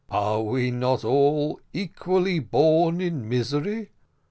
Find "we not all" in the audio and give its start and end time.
0.41-1.59